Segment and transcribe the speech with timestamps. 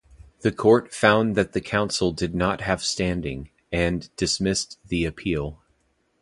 [0.39, 5.61] The Court found that the Council did not have standing, and dismissed the appeal.